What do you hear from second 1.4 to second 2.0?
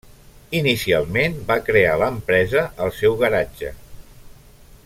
va crear